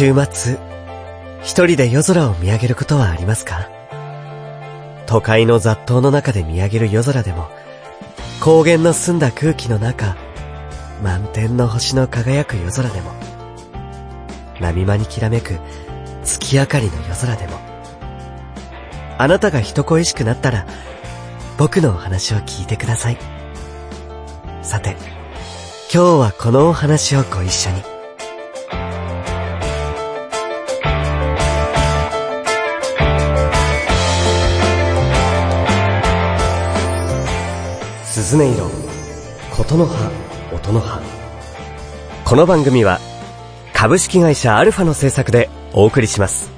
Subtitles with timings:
[0.00, 0.58] 週末、
[1.42, 3.68] 一人で夜空を見上げることはありますか？
[5.06, 7.50] 都会の雑踏の中で見上げる夜空でも、
[8.42, 10.16] 高原の澄んだ空気の中、
[11.02, 13.12] 満天の星の輝く夜空でも、
[14.58, 15.58] 波間にきらめく
[16.24, 17.58] 月明かりの夜空でも、
[19.18, 20.66] あなたが人恋しくなったら、
[21.58, 23.18] 僕のお話を聞いてください。
[24.62, 24.96] さて、
[25.92, 27.99] 今日はこのお話をご一緒に。
[39.76, 40.10] の葉、
[40.54, 41.00] 音の葉。
[42.24, 43.00] この番組は、
[43.74, 46.50] 株式会社アルファの制作でお送りします。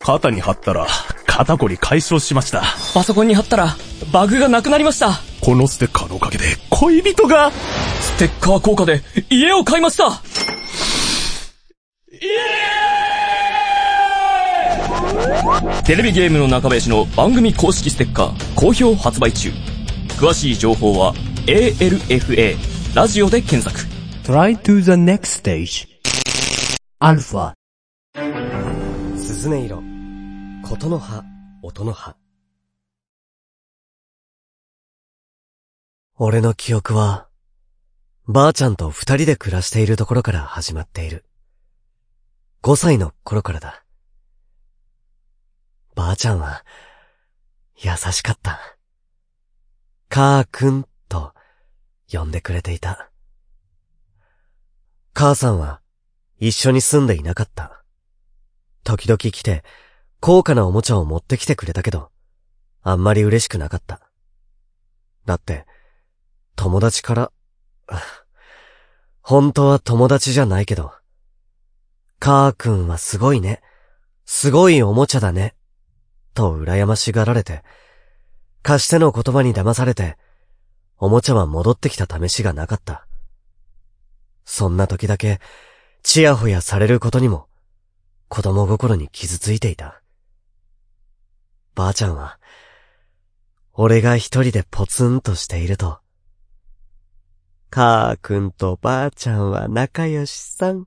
[0.00, 0.88] 肩に貼ったら、
[1.24, 2.62] 肩こり解消しました。
[2.94, 3.76] パソコンに貼ったら、
[4.12, 5.20] バグがなくなりました。
[5.40, 10.04] このステッカーのおかげで、恋人が、ステッカー効果で、家を買いました
[12.10, 12.91] イエーイ
[15.84, 19.50] テレビゲームの中林の番組公式ステッカー、好評発売中。
[20.18, 21.14] 詳しい情報は、
[21.46, 22.56] ALFA、
[22.96, 23.88] ラジオで検索。
[24.24, 25.88] Try to the next stage.
[26.98, 27.52] アルファ。
[29.16, 29.82] 鈴音色、
[30.68, 31.22] 琴の葉、
[31.62, 32.16] 音の葉。
[36.18, 37.28] 俺の記憶は、
[38.26, 41.24] ばあちゃんと二人で暮らしているところから始まっている。
[42.60, 43.84] 五歳の頃からだ。
[45.94, 46.64] ばあちゃんは、
[47.76, 48.60] 優しかった。
[50.08, 51.34] かーくんと
[52.10, 53.10] 呼んでくれていた。
[55.14, 55.80] 母さんは
[56.38, 57.82] 一緒に住んでいなかった。
[58.84, 59.64] 時々来て
[60.20, 62.10] 高価なおもちゃを持ってきてくれたけど、
[62.82, 64.00] あんまり嬉しくなかった。
[65.26, 65.66] だって、
[66.56, 67.32] 友達から、
[69.20, 70.92] 本当は友達じゃないけど、
[72.18, 73.62] カー君はすごいね。
[74.24, 75.56] すごいおもちゃだね。
[76.32, 77.62] と羨ましがられて、
[78.62, 80.16] 貸しての言葉に騙されて、
[80.98, 83.06] おもちゃは戻ってきた試しがなかった。
[84.44, 85.40] そんな時だけ、
[86.02, 87.48] ちやほやされることにも、
[88.28, 90.02] 子供心に傷ついていた。
[91.74, 92.38] ばあちゃんは、
[93.72, 96.00] 俺が一人でポツンとしていると、
[97.70, 100.86] かーくんとばあちゃんは仲良しさん。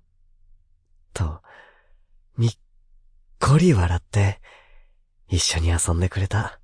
[1.13, 1.41] と、
[2.37, 2.51] にっ
[3.39, 4.39] こり笑って、
[5.29, 6.59] 一緒に遊んでくれた。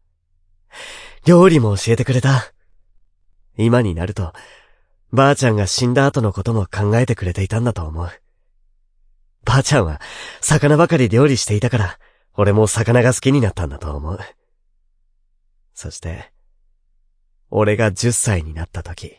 [1.25, 2.53] 料理も教えてくれた。
[3.57, 4.33] 今になると、
[5.11, 8.09] ばあちゃんが死んだ後のことも考えてくれていたんだと思う。
[9.43, 9.99] ばあちゃんは、
[10.39, 11.99] 魚ばかり料理していたから、
[12.33, 14.19] 俺も魚が好きになったんだと思う。
[15.73, 16.31] そして、
[17.49, 19.17] 俺が10歳になった時、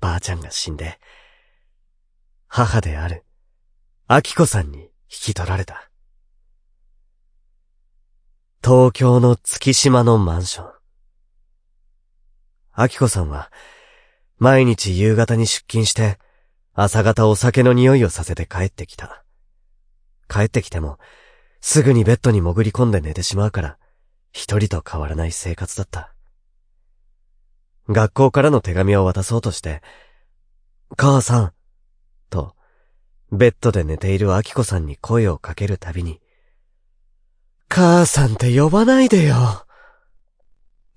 [0.00, 0.98] ばあちゃんが死んで、
[2.48, 3.24] 母である、
[4.08, 5.89] 秋子さんに引き取られた。
[8.62, 10.70] 東京の月島のマンション。
[12.72, 13.50] 秋子さんは、
[14.36, 16.18] 毎日夕方に出勤して、
[16.74, 19.24] 朝方お酒の匂いをさせて帰ってきた。
[20.28, 20.98] 帰ってきても、
[21.62, 23.78] すぐにベッドに潜り込んで寝てしまうから、
[24.30, 26.14] 一人と変わらない生活だった。
[27.88, 29.80] 学校からの手紙を渡そうとして、
[30.98, 31.52] 母さん、
[32.28, 32.54] と、
[33.32, 36.20] ベッドで寝ている明子さんに声をかけるたびに、
[37.72, 39.36] 母さんって呼ばないでよ。
[39.36, 39.66] っ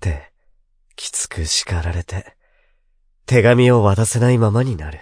[0.00, 0.32] て、
[0.96, 2.36] きつく叱られて、
[3.26, 4.98] 手紙を渡せないままになる。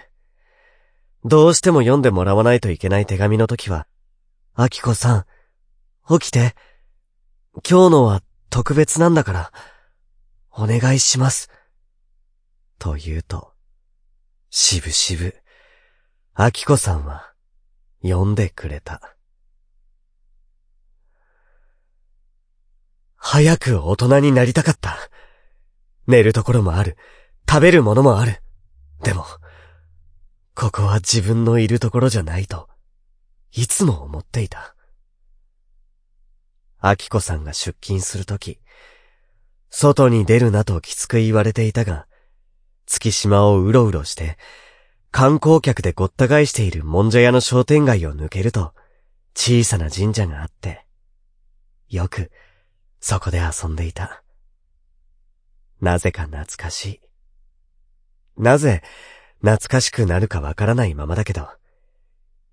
[1.25, 3.87] どうしても読んでもらわないといけない手紙の時は、
[4.55, 5.25] 明子さ
[6.07, 6.53] ん、起きて。
[7.67, 9.51] 今日のは特別なんだから、
[10.51, 11.49] お願いします。
[12.77, 13.51] と言うと、
[14.51, 15.35] しぶしぶ、
[16.35, 17.33] あきこさんは、
[18.03, 19.15] 呼んでくれた。
[23.25, 24.97] 早く大人になりたかった。
[26.07, 26.97] 寝るところもある。
[27.49, 28.41] 食べるものもある。
[29.01, 29.25] でも、
[30.53, 32.67] ここは自分のいるところじゃないと、
[33.53, 34.75] いつも思っていた。
[36.79, 38.59] あきこさんが出勤するとき、
[39.69, 42.07] 外に出るなときつく言われていたが、
[42.85, 44.37] 月島をうろうろして、
[45.11, 48.73] 観光客でごった返しているもんじゃ屋の商店街を抜けると、
[49.33, 50.85] 小さな神社があって、
[51.87, 52.29] よく、
[53.05, 54.23] そこで遊んでいた。
[55.81, 57.01] なぜか懐かしい。
[58.37, 58.81] なぜ、
[59.41, 61.49] 懐かしくなるかわからないままだけど、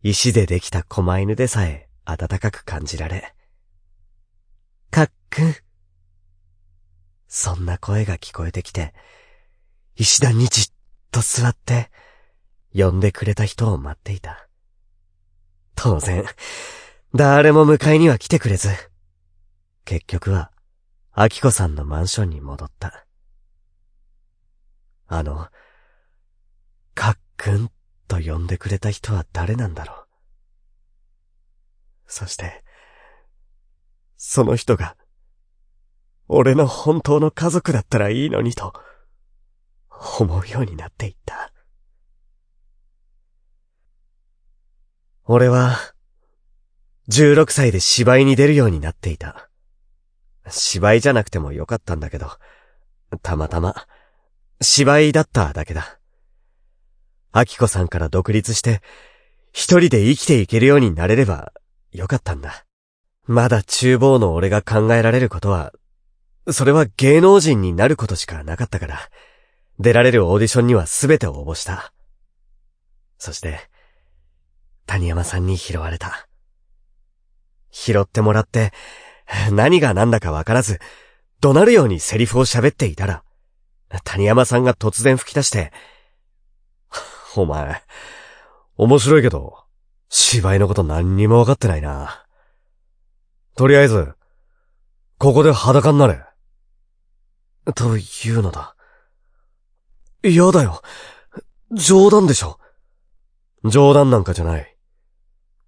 [0.03, 3.33] 石でできた狛犬でさえ暖かく感じられ、
[4.91, 5.55] かっくん。
[7.29, 8.93] そんな声が聞こえてきて、
[9.95, 10.67] 石段にじっ
[11.13, 11.93] と座って、
[12.75, 14.49] 呼んでくれた人を待っていた。
[15.77, 16.25] 当然、
[17.15, 18.90] 誰も迎えには来てくれず、
[19.85, 20.53] 結局は、
[21.13, 23.07] アキコさんのマンションに戻った。
[25.07, 25.49] あの、
[26.95, 27.71] かっくん
[28.07, 30.07] と呼んでくれた人は誰なんだろう。
[32.07, 32.65] そして、
[34.17, 34.97] その人が、
[36.29, 38.73] 俺の本当の家族だったらいいのにと、
[40.21, 41.53] 思うようになっていった。
[45.25, 45.77] 俺は、
[47.09, 49.50] 16歳で芝居に出るようになっていた。
[50.51, 52.31] 芝居じゃなくてもよかったんだけど、
[53.23, 53.87] たまたま、
[54.61, 55.99] 芝居だっただけだ。
[57.33, 58.83] アキコさんから独立して、
[59.53, 61.53] 一人で生きていけるようになれれば
[61.93, 62.65] よかったんだ。
[63.25, 65.73] まだ厨房の俺が考えられることは、
[66.51, 68.99] それは芸能人になることしかなかったから、
[69.79, 71.93] 出られるオーディションには全て応募した。
[73.19, 73.61] そして、
[74.87, 76.29] 谷山さんに拾われた。
[77.71, 78.73] 拾ってもらって、
[79.53, 80.81] 何が何だかわからず、
[81.41, 83.25] 怒鳴るようにセリフを喋っていたら、
[84.05, 85.73] 谷山さんが突然吹き出して、
[87.37, 87.83] お前、
[88.77, 89.65] 面白いけど、
[90.09, 92.27] 芝居のこと何にもわかってないな。
[93.57, 94.15] とりあえず、
[95.19, 96.25] ここで裸になれ。
[97.75, 98.75] というのだ。
[100.25, 100.83] 嫌だよ。
[101.73, 102.59] 冗談でしょ。
[103.65, 104.77] 冗談なんかじゃない。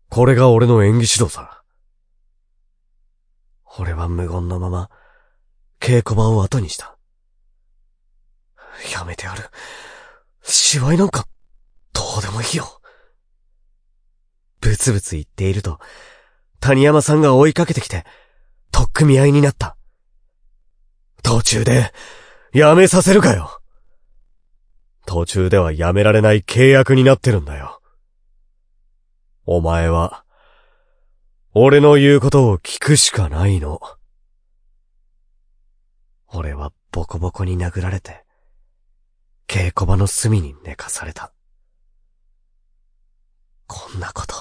[0.09, 1.62] これが俺の演技指導さ。
[3.79, 4.91] 俺は無言のまま、
[5.81, 6.97] 稽古場を後にした。
[8.93, 9.45] やめてやる。
[10.43, 11.27] 芝居なんか、
[11.93, 12.81] どうでもいいよ。
[14.61, 15.79] ブツブツ言っていると、
[16.61, 18.05] 谷山さんが追いかけてきて、
[18.71, 19.77] とっくみ合いになった。
[21.23, 21.93] 途中で、
[22.53, 23.61] やめさせるかよ。
[25.07, 27.81] 途中ではやめられない契約になってるんだよ。
[29.45, 30.25] お前は、
[31.55, 33.79] 俺の言うことを聞くしかないの。
[36.29, 38.25] 俺はボコボコに殴られて、
[39.47, 41.31] 稽古場の隅に寝かされた。
[43.67, 44.35] こんなこと、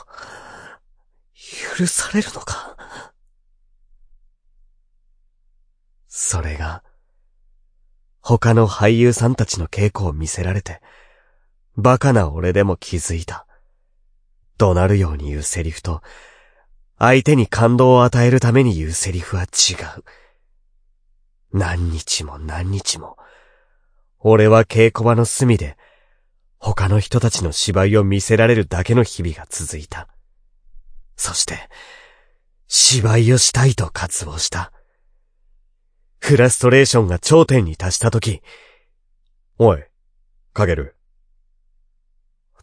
[1.77, 2.77] 許されるのか？
[6.07, 6.81] それが、
[8.21, 10.81] 他の俳優さんたちの稽古を見せられて、
[11.75, 13.45] バカな俺でも気づいた。
[14.57, 16.01] 怒鳴るように言うセリフと、
[17.03, 20.03] 相手に感動を与えるために言うセリフは違う。
[21.51, 23.17] 何日も何日も、
[24.19, 25.77] 俺は稽古場の隅で、
[26.59, 30.09] 他の人たちの芝居を見せられるだけの日々が続いた。
[31.15, 31.57] そして、
[32.67, 34.71] 芝居をしたいと渇望した。
[36.19, 38.43] フラストレーションが頂点に達したとき、
[39.57, 39.83] おい、
[40.53, 40.95] かげる。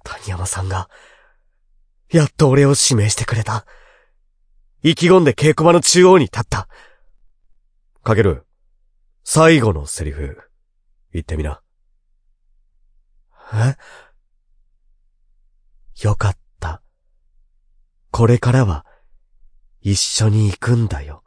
[0.05, 0.89] 谷山さんが、
[2.13, 3.67] やっと俺を指名してくれた。
[4.83, 6.69] 意気込んで稽古場の中央に立った。
[8.03, 8.47] かける、
[9.25, 10.39] 最後のセリフ、
[11.13, 11.61] 言ってみな。
[13.53, 13.77] え？
[16.03, 16.83] よかった。
[18.11, 18.87] これからは、
[19.81, 21.25] 一緒に行くんだよ。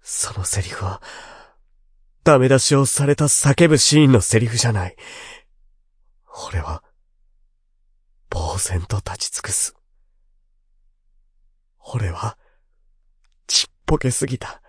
[0.00, 1.02] そのセリフは、
[2.22, 4.96] ダメ出しをされた叫ぶシーンのセリフじゃない。
[6.48, 6.82] 俺は、
[8.30, 9.76] 呆然と立ち尽くす。
[11.92, 12.38] 俺は、
[13.46, 14.62] ちっぽけすぎた。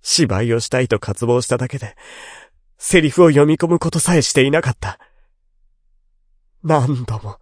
[0.00, 1.96] 芝居をしたいと渇望しただけで、
[2.78, 4.98] セリフを読み込むことさえしていなかった。
[6.64, 7.38] 何度も、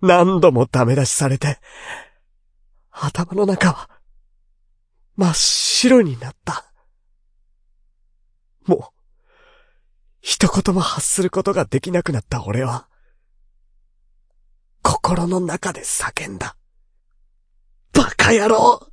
[0.00, 1.58] 何度もダメ出しされて、
[2.90, 3.90] 頭の中は、
[5.16, 6.72] 真っ白になった。
[8.66, 8.80] もう、
[10.20, 12.88] 一言も発することができなくなった俺は、
[14.82, 16.56] 心の中で叫んだ。
[18.04, 18.86] バカ野郎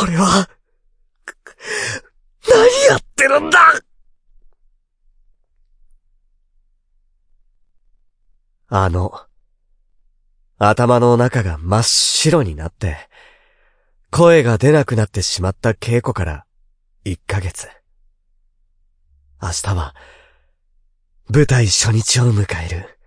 [0.00, 0.48] 俺は、
[2.48, 3.58] 何やってるんだ
[8.68, 9.12] あの、
[10.58, 12.96] 頭の中が真っ白になって、
[14.12, 16.46] 声が出なくなってしまった稽古から
[17.06, 17.66] 1ヶ月。
[19.42, 19.96] 明日は、
[21.28, 22.98] 舞台初日を迎える。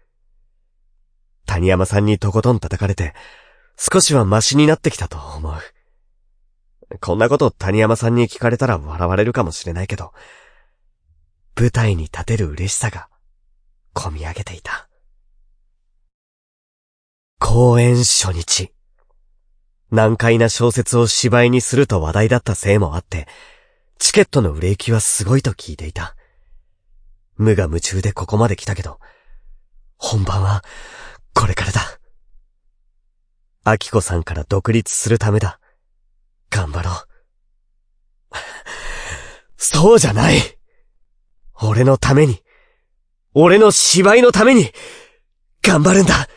[1.45, 3.13] 谷山さんにとことん叩かれて、
[3.83, 5.53] 少しはマシになってきたと思う。
[6.99, 10.13] こんなこと谷山さんに聞かれたら笑われるかもしれないけど、
[11.55, 13.09] 舞台に立てる嬉しさが、
[13.95, 14.87] 込み上げていた。
[17.39, 18.71] 公演初日。
[19.89, 23.27] 難解な小説を芝居にすると話題だったせいもあって、
[23.97, 26.15] チケットの売れ行きはすごいと聞いていた。
[27.35, 28.99] 無我夢中でここまで来たけど、
[29.97, 30.63] 本番は、
[31.33, 32.00] これからだ。
[33.63, 35.59] アキコさんから独立するためだ。
[36.49, 36.95] 頑張ろう。
[39.57, 40.57] そうじゃない
[41.61, 42.43] 俺のために、
[43.33, 44.73] 俺の芝居のために、
[45.61, 46.27] 頑張るんだ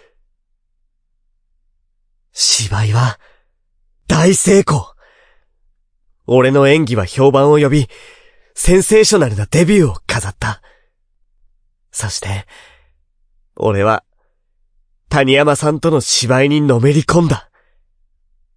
[2.33, 3.19] 芝居は、
[4.07, 4.95] 大成功
[6.27, 7.89] 俺の演技は評判を呼び、
[8.55, 10.63] センセーショナルなデビューを飾った。
[11.91, 12.47] そして、
[13.57, 14.05] 俺は、
[15.09, 17.51] 谷山さんとの芝居にのめり込んだ。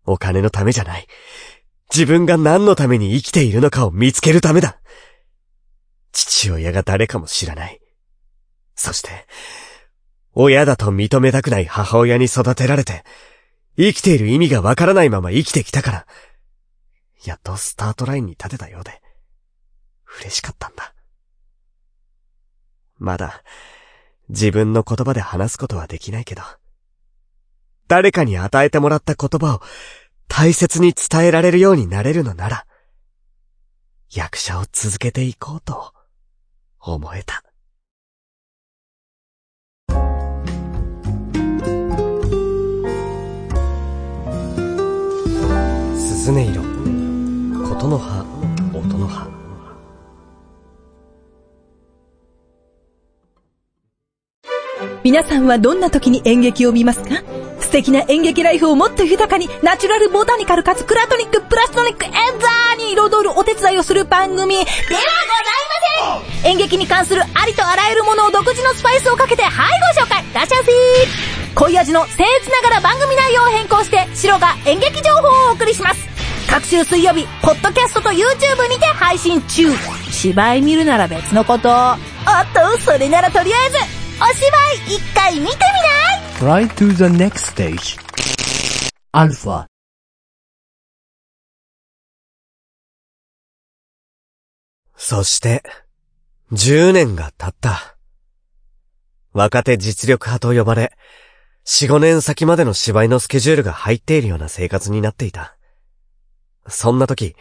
[0.05, 1.07] お金のためじゃない。
[1.93, 4.79] 自分が何のために生きているのかを見つけるためだ。
[6.11, 7.79] 父親が誰かも知らない。
[8.75, 9.09] そして、
[10.33, 13.03] 親だと認めたくない母親に育てられて、
[13.77, 16.07] 生きている意味がわからないまま生きてきたから、
[17.23, 19.01] やっとスタートラインに立てたようで、
[20.21, 20.93] 嬉しかったんだ。
[22.97, 23.43] まだ、
[24.29, 26.41] 自分の言葉で話すことはできないけど、
[27.87, 29.61] 誰かに与えてもらった言葉を
[30.27, 32.65] 大切に伝えられるようになれるのなら、
[34.13, 35.93] 役者を続けていこうと
[36.79, 37.43] 思えた。
[45.95, 46.61] 鈴音色、
[47.69, 48.25] 琴の葉、
[48.73, 49.36] 音の葉。
[55.07, 57.23] 皆さんはどんな時に演劇を見ますか？
[57.61, 64.99] 素敵な演劇ライフをもっと豊かに、ナチュラルボタニカルかつクラトニックプラストニックエンザーに彩るお手伝いをする番組ではござい
[66.11, 70.71] ません演劇に関するありとあらゆるものを独自のスパイスをかけて、はいご紹介らっしゃいませ
[71.55, 76.05] 濃い味の僭越ながら番組内容を変更して、白が演劇情報をお送りします。
[76.49, 79.69] 各週水曜日、ポッドキャストと YouTube にて配信中。
[80.11, 81.69] 芝居見るなら別のこと。
[81.69, 81.95] おっ
[82.53, 83.77] と、それならとりあえず、
[84.19, 84.47] お芝
[84.89, 85.53] 居一回見て
[86.41, 87.99] みない ?Try to the next stage.
[89.11, 89.67] アルファ
[94.95, 95.61] そして、
[96.51, 97.95] 10年が経った。
[99.33, 100.97] 若手実力派と呼ばれ、
[101.67, 105.55] 4、5年先までの芝居のスケジュールが入っているような生活になっていた。
[106.67, 107.35] そんな時、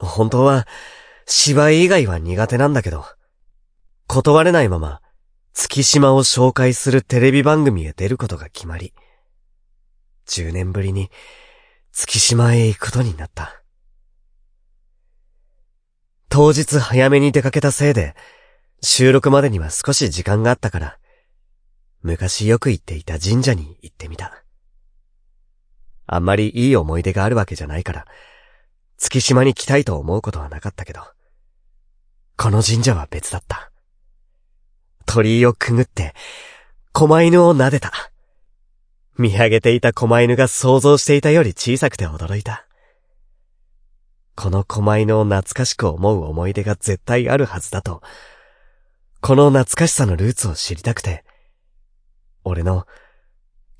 [0.00, 0.66] 本当は
[1.26, 3.04] 芝居以外は苦手なんだけど、
[4.08, 5.00] 断れないまま
[5.58, 8.92] 月島を紹介するテレビ番組へ出ることが決まり、
[10.26, 11.10] 10年ぶりに
[11.92, 13.62] 月島へ行くことになった。
[16.28, 18.14] 当日早めに出かけたせいで、
[18.82, 20.98] 収録までには少し時間があったから、
[22.02, 24.44] 昔よく行っていた神社に行ってみた。
[26.06, 28.04] あんまりいい思い出があるわけじゃないから、
[28.98, 31.00] 月島に来たいと思うことはなかったけど、
[32.36, 33.72] この神社は別だった。
[35.06, 36.14] 鳥居をくぐって、
[36.92, 37.92] 狛犬を撫でた。
[39.16, 42.66] 見上げていた狛犬が想像していたより小さくて驚いた。
[44.34, 48.02] この狛犬を懐かしく思う思い出が絶対あるはずだと、
[49.22, 51.24] この懐かしさのルーツを知りたくて、
[52.44, 52.86] 俺の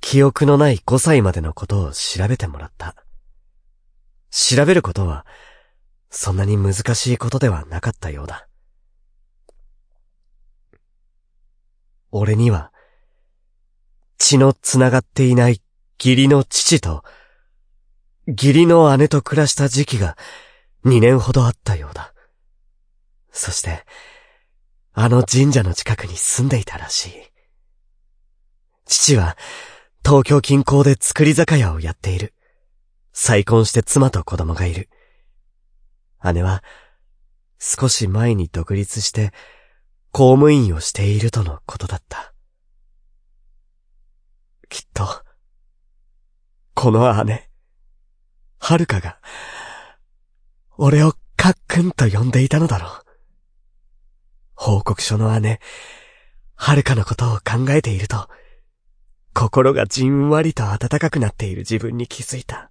[0.00, 2.96] 記憶のない5歳までのことを調べてもらった。
[4.30, 5.26] 調べることは、
[6.10, 8.48] そんなに難しいことではなかったようだ。
[12.10, 12.72] 俺には、
[14.18, 15.60] 血の繋がっていない
[15.98, 17.04] 義理の父と、
[18.26, 20.16] 義理の姉と暮らした時期が
[20.84, 22.12] 2年ほどあったようだ。
[23.30, 23.84] そして、
[24.92, 27.12] あの神社の近くに住んでいたらしい。
[28.86, 29.36] 父は
[30.04, 32.32] 東京近郊で作り酒屋をやっている。
[33.12, 34.88] 再婚して妻と子供がいる。
[36.32, 36.62] 姉は
[37.58, 39.32] 少し前に独立して
[40.16, 42.32] 公務員をしているとのことだった。
[44.70, 45.06] きっと、
[46.72, 47.50] この姉、
[48.58, 49.20] はるかが、
[50.78, 52.90] 俺をかっくんと呼んでいたのだろう。
[54.54, 55.60] 報告書の姉、
[56.54, 58.30] はるかのことを考えていると、
[59.34, 62.70] 心がじんわりと温かくなっている自分に気づいた。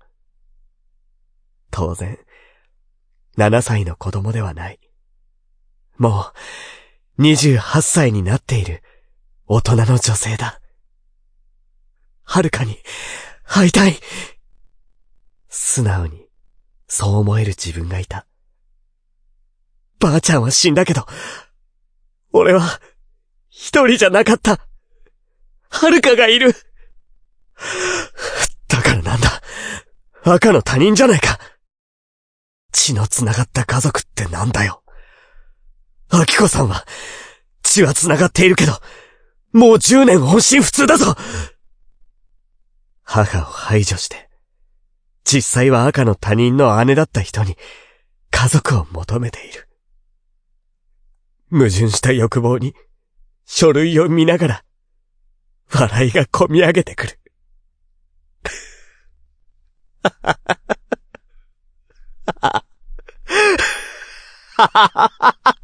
[1.69, 2.17] 当然、
[3.37, 4.79] 7歳の子供ではない。
[5.99, 6.33] もう、
[7.19, 8.83] 28歳になっている
[9.47, 10.59] 大人の女性だ。
[12.23, 12.77] はるかに
[13.45, 13.95] 会いたい
[15.47, 16.25] 素直に
[16.87, 18.25] そう思える自分がいた。
[19.99, 21.05] ばあちゃんは死んだけど、
[22.33, 22.81] 俺は
[23.49, 24.59] 一人じゃなかった。
[25.69, 26.53] はるかがいる。
[28.67, 29.41] だからなんだ。
[30.23, 31.39] 赤の他人じゃないか。
[32.71, 34.83] 血の繋がった家族ってなんだよ。
[36.09, 36.85] アキコさんは、
[37.63, 38.73] 血は繋がっているけど、
[39.51, 41.15] もう10年音信不通だぞ
[43.03, 44.29] 母を排除して、
[45.23, 47.55] 実際は赤の他人の姉だった人に
[48.31, 49.67] 家族を求めている。
[51.51, 52.75] 矛盾した欲望に
[53.45, 54.63] 書類を見ながら
[55.71, 57.19] 笑いがこみ上げてくる。
[64.57, 65.55] ははははは。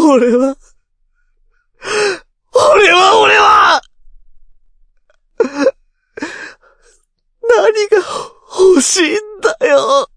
[0.00, 0.56] 俺は、
[2.54, 3.82] 俺は俺は
[7.42, 7.98] 何が
[8.58, 10.08] 欲しいんだよ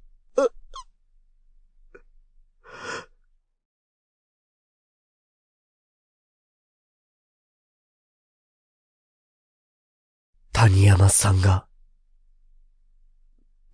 [10.63, 11.65] 谷山さんが、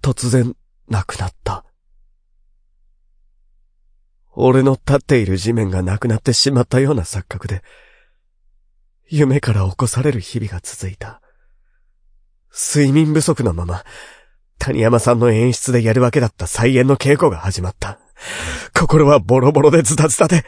[0.02, 0.56] 突然
[0.88, 1.66] 亡くなった。
[4.32, 7.62] 俺の立っている地面がなくなってしまったような錯覚で、
[9.10, 11.22] 夢から起こされる日々が続いた。
[12.54, 13.84] 睡眠不足のまま、
[14.58, 18.00] 谷山さんの演出でやるわけだった再演の稽古が始まった。
[18.74, 20.46] 心はボロボロでズタズタで、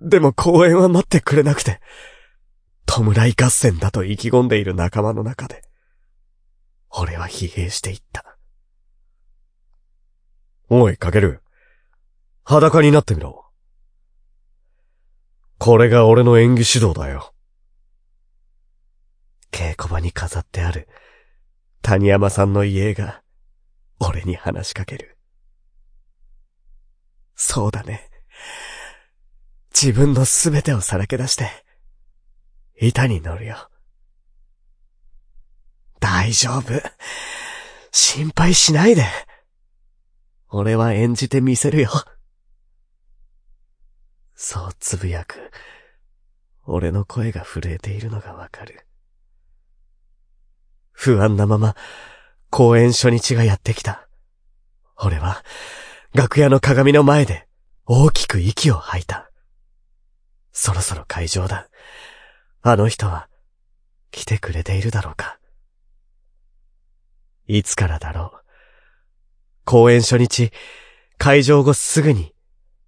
[0.00, 1.80] でも公演は待ってくれなくて、
[2.90, 5.62] 弔い合戦だと意気込んでいる仲間の中で、
[6.90, 8.36] 俺は疲弊していった。
[10.68, 11.40] おい、かける。
[12.42, 13.46] 裸になってみろ。
[15.58, 17.32] これが俺の演技指導だよ。
[19.52, 20.88] 稽古場に飾ってある
[21.82, 23.22] 谷山さんの家が
[24.00, 25.16] 俺に話しかける。
[27.36, 28.10] そうだね。
[29.72, 31.48] 自分のすべてをさらけ出して、
[32.80, 33.68] 板に乗るよ。
[36.00, 36.72] 大丈夫。
[37.92, 39.04] 心配しないで。
[40.48, 41.90] 俺は演じてみせるよ。
[44.34, 45.50] そうつぶやく。
[46.64, 48.86] 俺の声が震えているのがわかる。
[50.92, 51.76] 不安なまま、
[52.48, 54.08] 公演初日がやってきた。
[54.96, 55.44] 俺は、
[56.14, 57.46] 楽屋の鏡の前で、
[57.84, 59.30] 大きく息を吐いた。
[60.52, 61.68] そろそろ会場だ。
[62.62, 63.28] あの人は、
[64.10, 65.38] 来てくれているだろうか。
[67.46, 68.40] いつからだろう。
[69.64, 70.52] 公演初日、
[71.16, 72.34] 会場後すぐに、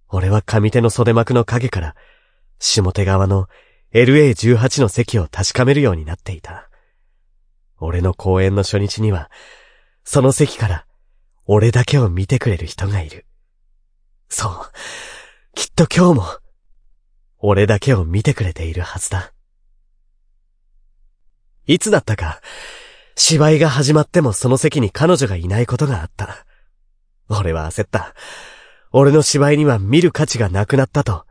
[0.09, 1.95] 俺は上手の袖幕の影から、
[2.59, 3.47] 下手側の
[3.93, 6.69] LA18 の席を確かめるようになっていた。
[7.79, 9.31] 俺の公演の初日には、
[10.03, 10.85] その席から、
[11.45, 13.25] 俺だけを見てくれる人がいる。
[14.29, 14.53] そう。
[15.55, 16.25] きっと今日も、
[17.39, 19.32] 俺だけを見てくれているはずだ。
[21.65, 22.41] いつだったか、
[23.15, 26.45] 芝居が始まってもその席に彼女がいないことがあった。
[27.29, 28.13] 俺は焦った。
[28.91, 31.25] 俺の芝居には見る価値がなくなったと、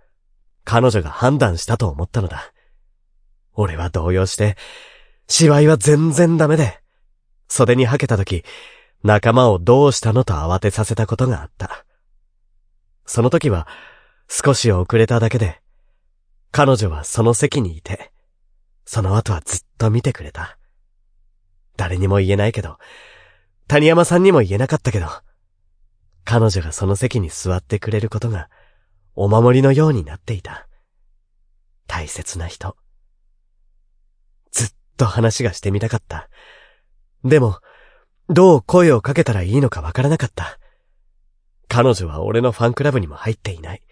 [0.65, 2.53] 彼女が判断したと思ったのだ。
[3.55, 4.57] 俺は動揺して、
[5.29, 6.81] 芝居は全然ダメで、
[7.49, 8.45] 袖にはけた時、
[9.03, 11.85] 仲間をどうしたのと慌てさせたことがあった。
[13.05, 13.67] その時は、
[14.29, 15.61] 少し遅れただけで、
[16.53, 18.13] 彼女はその席にいて、
[18.85, 20.59] その後はずっとと見てくれた。
[21.77, 22.79] 誰にも言えないけど、
[23.67, 25.09] 谷山さんにも言えなかったけど、
[26.25, 28.49] 彼女がその席に座ってくれることが、
[29.17, 30.69] お守りのようになっていた。
[31.89, 32.77] 大切な人。
[34.53, 36.29] ずっと話がしてみたかった。
[37.25, 37.59] でも、
[38.29, 40.59] どう声をかけたらいいのかわからなかった。
[41.69, 43.83] 彼女は俺のファンクラブにも入っていない。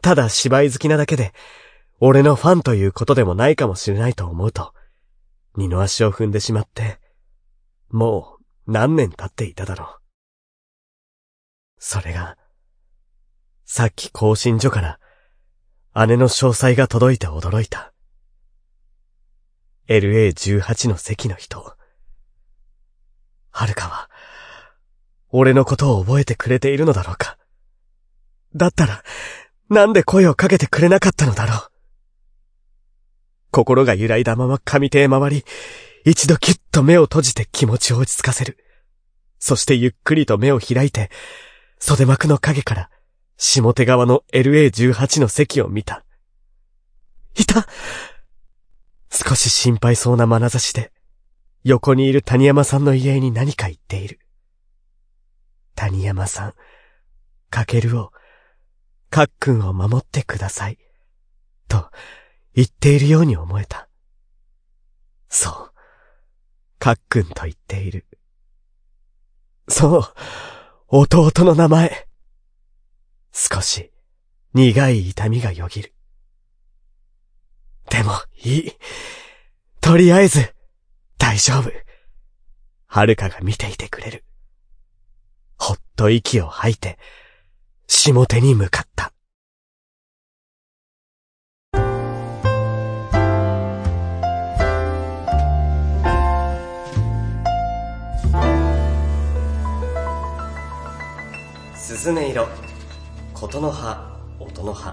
[0.00, 1.32] ただ芝居好きなだけで、
[1.98, 4.72] 俺のファンということでもないかもしれないと思うと、
[5.56, 6.98] 二の足を踏んでしまって、
[7.90, 10.02] もう何年経っていただろう。
[11.78, 12.36] それが、
[13.64, 14.98] さっき更新所から
[16.06, 17.92] 姉の詳細が届いて驚いた。
[19.88, 21.76] LA18 の席の人。
[23.50, 24.08] はるかは、
[25.28, 27.36] 俺のことを覚えてくれているのだろうか。
[28.54, 29.02] だったら、
[29.68, 31.71] なんで声をかけてくれなかったのだろう。
[33.52, 35.44] 心が揺らいだまま上手へ回り、
[36.04, 38.58] 一度キュッと目を閉じて気持ちを落ち着かせる。
[39.38, 41.10] そしてゆっくりと目を開いて、
[41.78, 42.90] 袖幕の影から
[43.36, 46.04] 下手側の LA18 の席を見た。
[47.36, 47.68] いた
[49.10, 50.90] 少し心配そうな眼差しで、
[51.62, 54.18] 横にいる谷山さんの家に何か言っている。
[55.74, 56.54] 谷山さん、
[57.50, 58.12] かけるを、
[59.10, 60.78] かっくんを守ってください。
[61.68, 61.90] と、
[62.54, 63.88] 言っているように思えた。
[65.28, 65.72] そう。
[66.78, 68.06] かっくんと言っている。
[69.68, 70.04] そう。
[70.88, 72.08] 弟の名前。
[73.32, 73.90] 少し
[74.52, 75.94] 苦い痛みがよぎる。
[77.88, 78.12] でも、
[78.42, 78.72] いい。
[79.80, 80.54] とりあえず、
[81.18, 81.70] 大丈夫。
[82.86, 84.24] はるかが見ていてくれる。
[85.56, 86.98] ほっと息を吐いて、
[87.86, 89.12] 下手に向かった。
[102.10, 102.48] 色、
[103.32, 104.92] 琴の葉、音の葉。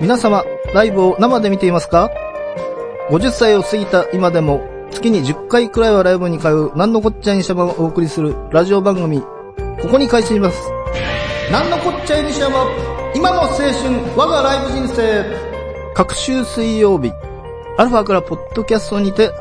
[0.00, 2.12] 皆様、ライブを生で見ていますか
[3.10, 4.60] ?50 歳を過ぎた今でも、
[4.92, 10.70] 月に10回くらいはライブに通う、なんのこっちゃいにしゃばをお送りするラジオ番組、ここに開始します。
[11.50, 12.68] なんのこっちゃいにしゃば、
[13.16, 13.72] 今の青春、
[14.16, 15.24] 我がライブ人生。
[15.94, 17.12] 各週水曜日、
[17.78, 19.32] アルファからポッドキャストにて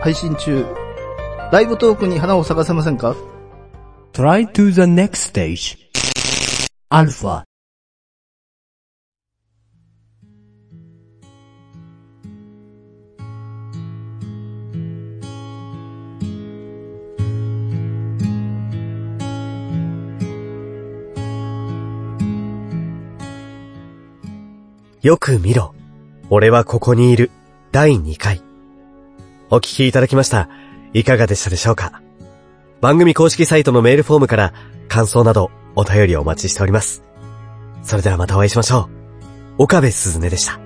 [0.00, 0.81] 配信中。
[1.52, 3.14] ライブトークに花を咲かせませんか
[4.14, 5.76] ？Try to the next stage.
[6.90, 7.42] Alpha.
[25.02, 25.74] よく見ろ。
[26.30, 27.30] 俺はここにいる。
[27.72, 28.40] 第2回。
[29.50, 30.48] お聞きいただきました。
[30.94, 32.02] いかがでしたでしょうか？
[32.80, 34.52] 番組公式サイトのメールフォームから
[34.88, 37.02] 感想などお便りをお待ちしております。
[37.82, 38.88] それではまたお会いしましょ
[39.58, 39.62] う。
[39.62, 40.58] 岡部すずねでした。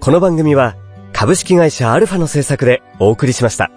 [0.00, 0.76] この番組は
[1.12, 3.70] 株式会社アルファの制作でお送りしました。